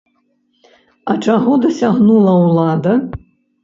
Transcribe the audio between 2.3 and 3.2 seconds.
ўлада?